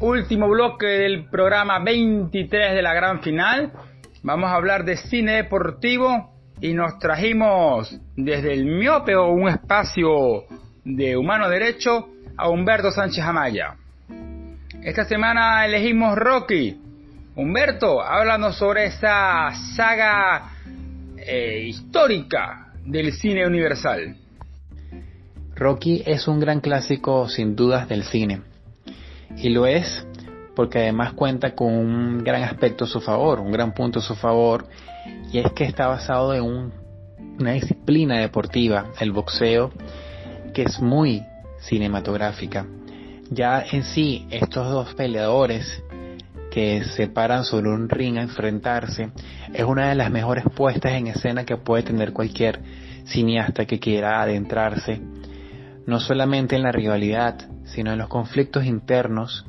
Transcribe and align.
último 0.00 0.48
bloque 0.48 0.86
del 0.86 1.26
programa 1.28 1.78
23 1.78 2.74
de 2.74 2.82
la 2.82 2.94
gran 2.94 3.20
final. 3.20 3.72
Vamos 4.22 4.50
a 4.50 4.54
hablar 4.54 4.84
de 4.84 4.96
cine 4.96 5.32
deportivo 5.32 6.32
y 6.60 6.72
nos 6.72 6.98
trajimos 6.98 8.00
desde 8.16 8.54
el 8.54 8.64
miope 8.64 9.14
o 9.14 9.28
un 9.28 9.48
espacio 9.48 10.44
de 10.84 11.16
humano 11.16 11.48
derecho 11.48 12.08
a 12.36 12.48
Humberto 12.48 12.90
Sánchez 12.90 13.24
Amaya. 13.24 13.76
Esta 14.82 15.04
semana 15.04 15.66
elegimos 15.66 16.16
Rocky. 16.16 16.80
Humberto, 17.36 18.02
háblanos 18.02 18.56
sobre 18.56 18.86
esa 18.86 19.50
saga 19.76 20.50
eh, 21.18 21.64
histórica 21.66 22.72
del 22.84 23.12
cine 23.12 23.46
universal. 23.46 24.16
Rocky 25.54 26.02
es 26.06 26.26
un 26.26 26.40
gran 26.40 26.60
clásico 26.60 27.28
sin 27.28 27.54
dudas 27.54 27.86
del 27.88 28.04
cine. 28.04 28.49
Y 29.36 29.48
lo 29.50 29.66
es 29.66 30.06
porque 30.54 30.80
además 30.80 31.14
cuenta 31.14 31.54
con 31.54 31.72
un 31.72 32.18
gran 32.24 32.42
aspecto 32.42 32.84
a 32.84 32.88
su 32.88 33.00
favor, 33.00 33.40
un 33.40 33.52
gran 33.52 33.72
punto 33.72 34.00
a 34.00 34.02
su 34.02 34.14
favor, 34.14 34.66
y 35.32 35.38
es 35.38 35.52
que 35.52 35.64
está 35.64 35.86
basado 35.86 36.34
en 36.34 36.72
una 37.38 37.52
disciplina 37.52 38.18
deportiva, 38.18 38.92
el 39.00 39.12
boxeo, 39.12 39.72
que 40.52 40.62
es 40.62 40.80
muy 40.80 41.22
cinematográfica. 41.60 42.66
Ya 43.30 43.64
en 43.70 43.84
sí, 43.84 44.26
estos 44.30 44.68
dos 44.68 44.94
peleadores 44.94 45.82
que 46.50 46.82
se 46.84 47.06
paran 47.06 47.44
sobre 47.44 47.70
un 47.70 47.88
ring 47.88 48.18
a 48.18 48.22
enfrentarse 48.22 49.10
es 49.54 49.64
una 49.64 49.88
de 49.88 49.94
las 49.94 50.10
mejores 50.10 50.44
puestas 50.54 50.92
en 50.92 51.06
escena 51.06 51.44
que 51.44 51.56
puede 51.56 51.84
tener 51.84 52.12
cualquier 52.12 52.60
cineasta 53.06 53.64
que 53.64 53.78
quiera 53.78 54.20
adentrarse 54.20 55.00
no 55.90 55.98
solamente 55.98 56.54
en 56.54 56.62
la 56.62 56.70
rivalidad, 56.70 57.34
sino 57.64 57.92
en 57.92 57.98
los 57.98 58.08
conflictos 58.08 58.64
internos 58.64 59.44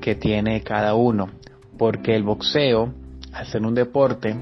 que 0.00 0.14
tiene 0.14 0.62
cada 0.62 0.94
uno, 0.94 1.28
porque 1.76 2.16
el 2.16 2.22
boxeo, 2.22 2.94
al 3.34 3.46
ser 3.46 3.60
un 3.60 3.74
deporte 3.74 4.34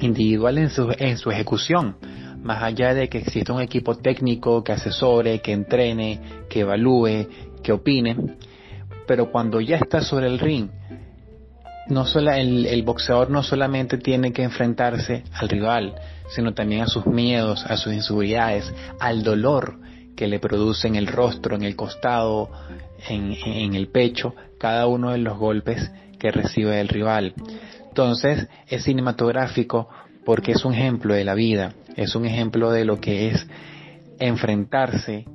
individual 0.00 0.56
en 0.56 0.70
su, 0.70 0.90
en 0.98 1.18
su 1.18 1.30
ejecución, 1.30 1.96
más 2.42 2.62
allá 2.62 2.94
de 2.94 3.10
que 3.10 3.18
exista 3.18 3.52
un 3.52 3.60
equipo 3.60 3.96
técnico 3.96 4.64
que 4.64 4.72
asesore, 4.72 5.40
que 5.40 5.52
entrene, 5.52 6.46
que 6.48 6.60
evalúe, 6.60 7.28
que 7.62 7.72
opine, 7.72 8.16
pero 9.06 9.30
cuando 9.30 9.60
ya 9.60 9.76
está 9.76 10.00
sobre 10.00 10.26
el 10.26 10.38
ring, 10.38 10.70
no 11.88 12.06
solo 12.06 12.32
el, 12.32 12.64
el, 12.64 12.82
boxeador 12.82 13.28
no 13.28 13.42
solamente 13.42 13.98
tiene 13.98 14.32
que 14.32 14.42
enfrentarse 14.42 15.22
al 15.34 15.50
rival, 15.50 15.94
sino 16.34 16.54
también 16.54 16.80
a 16.80 16.86
sus 16.86 17.04
miedos, 17.04 17.62
a 17.66 17.76
sus 17.76 17.92
inseguridades, 17.92 18.72
al 18.98 19.22
dolor 19.22 19.81
que 20.16 20.26
le 20.26 20.38
produce 20.38 20.88
en 20.88 20.96
el 20.96 21.06
rostro, 21.06 21.56
en 21.56 21.62
el 21.62 21.76
costado, 21.76 22.50
en, 23.08 23.74
el 23.74 23.88
pecho, 23.88 24.34
cada 24.58 24.86
uno 24.86 25.10
de 25.10 25.18
los 25.18 25.38
golpes 25.38 25.90
que 26.18 26.30
recibe 26.30 26.80
el 26.80 26.88
rival. 26.88 27.34
Entonces 27.88 28.48
es 28.68 28.84
cinematográfico 28.84 29.88
porque 30.24 30.52
es 30.52 30.64
un 30.64 30.74
ejemplo 30.74 31.14
de 31.14 31.24
la 31.24 31.34
vida, 31.34 31.74
es 31.96 32.14
un 32.14 32.26
ejemplo 32.26 32.70
de 32.70 32.84
lo 32.84 33.00
que 33.00 33.30
es 33.30 33.46
enfrentarse 34.18 35.26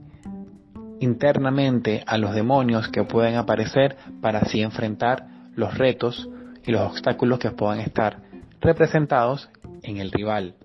internamente 0.99 2.03
a 2.07 2.17
los 2.17 2.33
demonios 2.33 2.87
que 2.87 3.03
pueden 3.03 3.35
aparecer 3.35 3.97
para 4.21 4.39
así 4.39 4.61
enfrentar 4.61 5.27
los 5.55 5.77
retos 5.77 6.29
y 6.65 6.71
los 6.71 6.81
obstáculos 6.91 7.39
que 7.39 7.51
puedan 7.51 7.79
estar 7.79 8.21
representados 8.61 9.49
en 9.83 9.97
el 9.97 10.11
rival. 10.11 10.55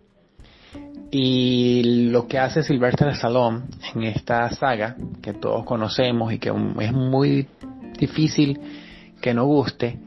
Y 1.15 2.09
lo 2.11 2.27
que 2.27 2.39
hace 2.39 2.63
Sylvester 2.63 3.09
Stallone 3.09 3.65
en 3.95 4.05
esta 4.05 4.49
saga, 4.49 4.97
que 5.21 5.35
todos 5.35 5.63
conocemos 5.67 6.33
y 6.33 6.39
que 6.39 6.49
es 6.49 6.93
muy 6.95 7.47
difícil 7.99 8.59
que 9.21 9.35
no 9.35 9.45
guste, 9.45 9.99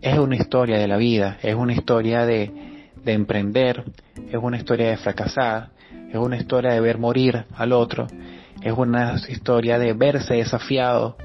es 0.00 0.18
una 0.18 0.36
historia 0.36 0.78
de 0.78 0.88
la 0.88 0.96
vida, 0.96 1.36
es 1.42 1.54
una 1.54 1.74
historia 1.74 2.24
de, 2.24 2.90
de 3.04 3.12
emprender, 3.12 3.84
es 4.16 4.38
una 4.40 4.56
historia 4.56 4.88
de 4.88 4.96
fracasar, 4.96 5.72
es 6.08 6.16
una 6.16 6.38
historia 6.38 6.72
de 6.72 6.80
ver 6.80 6.96
morir 6.96 7.44
al 7.54 7.74
otro, 7.74 8.06
es 8.62 8.72
una 8.72 9.14
historia 9.28 9.78
de 9.78 9.92
verse 9.92 10.36
desafiado, 10.36 11.18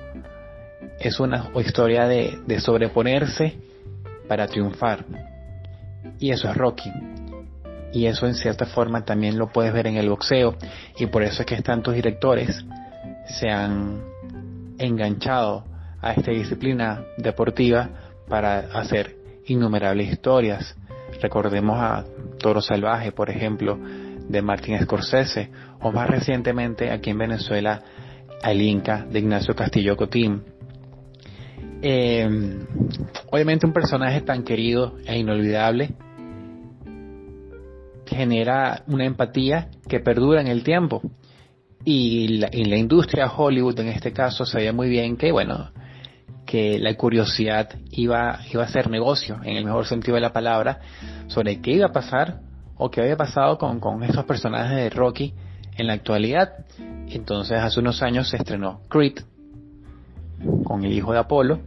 es 1.00 1.22
una 1.22 1.52
historia 1.56 2.06
de 2.06 2.59
sobreponerse 2.59 3.56
para 4.28 4.46
triunfar. 4.47 5.06
Y 6.20 6.31
eso 6.31 6.50
es 6.50 6.58
Rocky 6.58 6.91
y 7.94 8.06
eso 8.06 8.28
en 8.28 8.35
cierta 8.35 8.66
forma 8.66 9.03
también 9.03 9.38
lo 9.38 9.47
puedes 9.47 9.74
ver 9.74 9.88
en 9.88 9.97
el 9.97 10.09
boxeo 10.09 10.56
y 10.97 11.07
por 11.07 11.24
eso 11.24 11.41
es 11.41 11.46
que 11.46 11.62
tantos 11.62 11.94
directores 11.94 12.63
se 13.28 13.50
han 13.50 14.03
enganchado 14.78 15.66
a 16.02 16.13
esta 16.13 16.31
disciplina 16.31 17.03
deportiva 17.18 17.90
para 18.28 18.59
hacer 18.74 19.16
innumerables 19.46 20.12
historias. 20.12 20.75
Recordemos 21.22 21.78
a 21.79 22.06
Toro 22.40 22.62
Salvaje, 22.62 23.12
por 23.12 23.29
ejemplo, 23.29 23.78
de 24.28 24.41
Martin 24.41 24.79
Scorsese, 24.81 25.52
o 25.81 25.91
más 25.91 26.09
recientemente 26.09 26.90
aquí 26.90 27.09
en 27.09 27.18
Venezuela, 27.18 27.84
al 28.41 28.62
Inca 28.62 29.06
de 29.09 29.19
Ignacio 29.19 29.56
Castillo 29.56 29.96
Cotín. 29.96 30.44
Eh, 31.84 32.28
obviamente 33.31 33.66
un 33.66 33.73
personaje 33.73 34.22
tan 34.22 34.44
querido 34.44 34.97
e 35.06 35.18
inolvidable 35.18 35.91
genera 38.11 38.83
una 38.88 39.05
empatía 39.05 39.69
que 39.88 39.99
perdura 39.99 40.41
en 40.41 40.47
el 40.47 40.63
tiempo. 40.63 41.01
Y 41.83 42.39
la, 42.39 42.49
la 42.51 42.77
industria 42.77 43.31
Hollywood, 43.31 43.79
en 43.79 43.88
este 43.88 44.11
caso, 44.11 44.45
sabía 44.45 44.73
muy 44.73 44.89
bien 44.89 45.17
que, 45.17 45.31
bueno, 45.31 45.72
que 46.45 46.77
la 46.79 46.94
curiosidad 46.95 47.69
iba, 47.91 48.39
iba 48.51 48.63
a 48.63 48.67
ser 48.67 48.89
negocio, 48.89 49.39
en 49.44 49.55
el 49.55 49.66
mejor 49.66 49.85
sentido 49.88 50.16
de 50.16 50.22
la 50.22 50.33
palabra, 50.33 50.79
sobre 51.27 51.61
qué 51.61 51.72
iba 51.72 51.88
a 51.88 51.91
pasar 51.91 52.41
o 52.77 52.91
qué 52.91 53.01
había 53.01 53.17
pasado 53.17 53.57
con, 53.57 53.79
con 53.79 54.03
esos 54.03 54.25
personajes 54.25 54.75
de 54.75 54.89
Rocky 54.89 55.33
en 55.78 55.88
la 55.88 55.93
actualidad. 55.93 56.66
Entonces, 57.09 57.57
hace 57.57 57.79
unos 57.79 58.01
años 58.03 58.29
se 58.29 58.38
estrenó 58.38 58.81
Creed 58.89 59.19
con 60.63 60.83
el 60.83 60.91
hijo 60.91 61.13
de 61.13 61.19
Apolo 61.19 61.59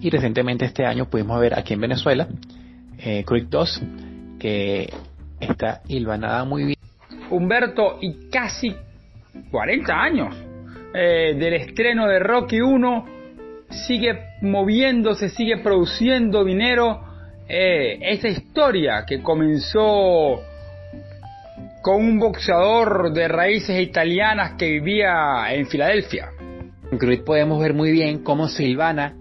y 0.00 0.10
recientemente 0.10 0.64
este 0.64 0.86
año 0.86 1.08
pudimos 1.08 1.40
ver 1.40 1.58
aquí 1.58 1.74
en 1.74 1.80
Venezuela 1.80 2.28
eh, 2.98 3.24
Creed 3.24 3.46
2 3.48 3.82
que 4.38 4.92
está 5.40 5.82
hilvanada 5.88 6.44
muy 6.44 6.64
bien. 6.64 6.78
Humberto, 7.30 7.98
y 8.00 8.28
casi 8.30 8.74
40 9.50 9.92
años 9.92 10.36
eh, 10.94 11.34
del 11.38 11.54
estreno 11.54 12.06
de 12.06 12.18
Rocky 12.18 12.60
1, 12.60 13.06
sigue 13.70 14.18
moviéndose, 14.42 15.28
sigue 15.28 15.58
produciendo 15.58 16.44
dinero. 16.44 17.06
Eh, 17.48 17.98
esa 18.02 18.28
historia 18.28 19.04
que 19.06 19.22
comenzó 19.22 20.40
con 21.82 21.96
un 21.96 22.18
boxeador 22.18 23.12
de 23.12 23.26
raíces 23.26 23.80
italianas 23.80 24.52
que 24.58 24.66
vivía 24.66 25.52
en 25.52 25.66
Filadelfia. 25.66 26.30
En 26.92 26.98
Creed 26.98 27.24
podemos 27.24 27.60
ver 27.60 27.74
muy 27.74 27.90
bien 27.90 28.22
cómo 28.22 28.48
Silvana 28.48 29.16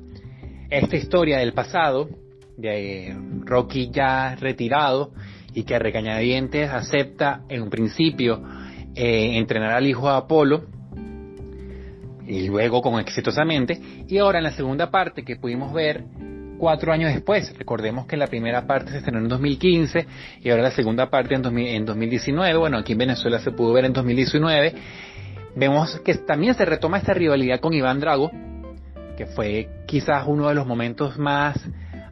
esta 0.69 0.96
historia 0.96 1.40
del 1.40 1.53
pasado, 1.53 2.09
de 2.57 3.16
Rocky 3.46 3.90
ya 3.91 4.36
retirado, 4.36 5.12
y 5.54 5.64
que 5.64 5.76
a 5.76 5.80
regañadientes 5.80 6.70
acepta 6.70 7.42
en 7.50 7.62
un 7.64 7.70
principio 7.70 8.42
eh, 8.96 9.38
entrenar 9.38 9.72
al 9.72 9.88
hijo 9.88 10.10
de 10.10 10.18
Apolo 10.18 10.64
y 12.28 12.48
luego 12.48 12.82
con 12.82 13.00
exitosamente 13.00 13.80
y 14.08 14.18
ahora 14.18 14.38
en 14.38 14.44
la 14.44 14.52
segunda 14.52 14.92
parte 14.92 15.24
que 15.24 15.36
pudimos 15.36 15.74
ver 15.74 16.04
cuatro 16.58 16.92
años 16.92 17.14
después 17.14 17.58
recordemos 17.58 18.06
que 18.06 18.18
la 18.18 18.28
primera 18.28 18.68
parte 18.68 18.92
se 18.92 18.98
estrenó 18.98 19.20
en 19.20 19.28
2015 19.28 20.06
y 20.42 20.50
ahora 20.50 20.64
la 20.64 20.72
segunda 20.72 21.10
parte 21.10 21.34
en, 21.34 21.58
en 21.58 21.86
2019 21.86 22.58
bueno 22.58 22.78
aquí 22.78 22.92
en 22.92 23.00
Venezuela 23.00 23.40
se 23.40 23.52
pudo 23.52 23.74
ver 23.74 23.86
en 23.86 23.94
2019 23.94 24.76
vemos 25.56 26.00
que 26.02 26.14
también 26.16 26.54
se 26.54 26.66
retoma 26.66 27.00
esta 27.00 27.14
rivalidad 27.14 27.60
con 27.60 27.74
Iván 27.74 28.00
Drago 28.00 28.30
que 29.18 29.25
fue 29.25 29.68
quizás 29.88 30.25
uno 30.28 30.48
de 30.48 30.56
los 30.56 30.68
momentos 30.68 31.18
más 31.18 31.57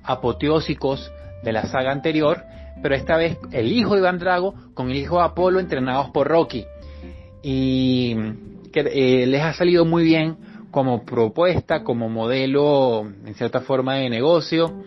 apoteósicos 0.04 1.12
de 1.44 1.52
la 1.52 1.64
saga 1.68 1.92
anterior 1.92 2.44
pero 2.82 2.96
esta 2.96 3.18
vez 3.18 3.38
el 3.52 3.72
hijo 3.72 3.94
de 3.94 4.00
Iván 4.00 4.20
Drago 4.20 4.54
con 4.74 4.90
el 4.92 4.98
hijo 4.98 5.18
de 5.18 5.26
Apolo 5.26 5.60
entrenados 5.60 6.10
por 6.12 6.28
Rocky. 6.28 6.66
Y 7.42 8.16
que 8.72 8.82
eh, 8.82 9.26
les 9.26 9.42
ha 9.42 9.54
salido 9.54 9.86
muy 9.86 10.04
bien 10.04 10.38
como 10.72 11.06
propuesta, 11.06 11.84
como 11.84 12.10
modelo, 12.10 13.08
en 13.26 13.34
cierta 13.36 13.62
forma, 13.62 13.96
de 13.96 14.10
negocio. 14.10 14.84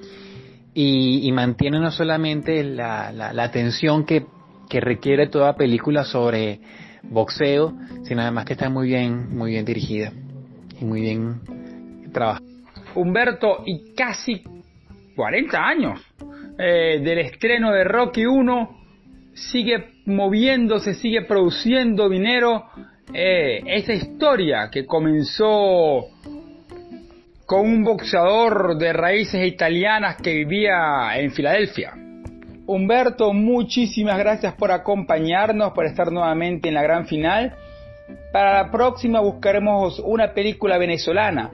Y, 0.72 1.26
y 1.26 1.32
mantiene 1.32 1.81
no 1.81 1.90
solamente 1.90 2.62
la, 2.62 3.10
la, 3.12 3.42
atención 3.42 4.04
que, 4.04 4.26
que 4.69 4.81
requiere 4.81 5.26
toda 5.26 5.56
película 5.56 6.04
sobre 6.04 6.60
boxeo, 7.02 7.75
sino 8.04 8.22
además 8.22 8.44
que 8.44 8.52
está 8.52 8.70
muy 8.70 8.87
bien, 8.87 9.37
muy 9.37 9.50
bien 9.50 9.64
dirigida 9.64 10.12
y 10.81 10.84
muy 10.84 11.00
bien 11.00 11.40
trabajada. 12.12 12.46
Humberto, 12.94 13.62
y 13.66 13.94
casi 13.94 14.42
40 15.16 15.58
años 15.58 16.00
eh, 16.62 17.01
del 17.03 17.21
estreno 17.21 17.73
de 17.73 17.85
Rocky 17.85 18.27
1 18.27 18.81
sigue 19.33 19.93
moviéndose, 20.05 20.93
sigue 20.93 21.23
produciendo 21.23 22.09
dinero. 22.09 22.67
Eh, 23.15 23.62
esa 23.67 23.95
historia 23.95 24.69
que 24.71 24.85
comenzó 24.85 26.09
con 27.47 27.61
un 27.61 27.83
boxeador 27.83 28.77
de 28.77 28.93
raíces 28.93 29.45
italianas 29.47 30.17
que 30.23 30.35
vivía 30.35 31.11
en 31.17 31.33
Filadelfia. 31.33 31.95
Humberto, 32.67 33.33
muchísimas 33.33 34.19
gracias 34.19 34.53
por 34.55 34.71
acompañarnos, 34.71 35.73
por 35.73 35.87
estar 35.87 36.12
nuevamente 36.12 36.69
en 36.69 36.75
la 36.75 36.83
gran 36.83 37.07
final. 37.07 37.55
Para 38.33 38.62
la 38.65 38.71
próxima 38.71 39.21
buscaremos 39.21 39.99
una 39.99 40.35
película 40.35 40.77
venezolana. 40.77 41.51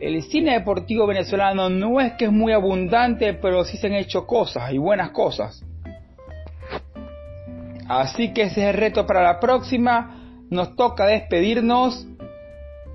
El 0.00 0.22
cine 0.24 0.52
deportivo 0.52 1.06
venezolano 1.06 1.70
no 1.70 2.00
es 2.00 2.12
que 2.14 2.26
es 2.26 2.32
muy 2.32 2.52
abundante, 2.52 3.32
pero 3.34 3.64
sí 3.64 3.78
se 3.78 3.86
han 3.86 3.94
hecho 3.94 4.26
cosas 4.26 4.72
y 4.72 4.78
buenas 4.78 5.10
cosas. 5.10 5.64
Así 7.88 8.34
que 8.34 8.42
ese 8.42 8.62
es 8.62 8.74
el 8.74 8.80
reto 8.80 9.06
para 9.06 9.22
la 9.22 9.40
próxima. 9.40 10.42
Nos 10.50 10.76
toca 10.76 11.06
despedirnos. 11.06 12.06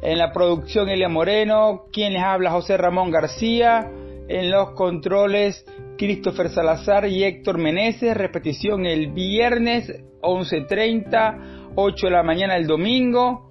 En 0.04 0.18
la 0.18 0.32
producción 0.32 0.90
Elia 0.90 1.10
Moreno, 1.10 1.84
quien 1.94 2.14
les 2.14 2.24
habla 2.24 2.52
José 2.52 2.78
Ramón 2.78 3.12
García. 3.12 3.90
En 4.28 4.52
los 4.52 4.72
controles 4.72 5.66
Christopher 5.98 6.50
Salazar 6.50 7.08
y 7.08 7.24
Héctor 7.24 7.58
Meneses. 7.58 8.16
Repetición 8.16 8.86
el 8.86 9.12
viernes 9.12 9.92
11.30, 10.22 11.74
8 11.76 12.08
de 12.08 12.12
la 12.12 12.24
mañana 12.24 12.56
el 12.58 12.68
domingo. 12.68 13.51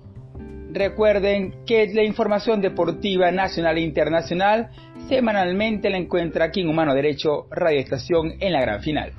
Recuerden 0.73 1.65
que 1.67 1.87
la 1.93 2.05
información 2.05 2.61
deportiva 2.61 3.31
nacional 3.33 3.79
e 3.79 3.81
internacional 3.81 4.71
semanalmente 5.09 5.91
la 5.91 5.99
encuentra 5.99 6.47
aquí 6.47 6.61
en 6.61 6.69
Humano 6.69 6.95
Derecho 6.95 7.47
Radio 7.51 7.81
Estación 7.81 8.35
en 8.39 8.53
la 8.53 8.61
gran 8.61 8.81
final. 8.81 9.13